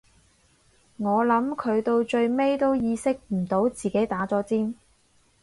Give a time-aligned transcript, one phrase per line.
[0.97, 4.73] 我諗佢到最尾都意識唔到自己打咗尖